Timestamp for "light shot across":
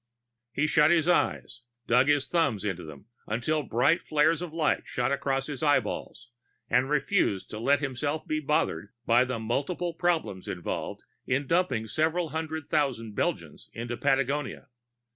4.51-5.45